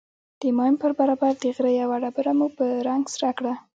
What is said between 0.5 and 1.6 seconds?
ماين پر برابر د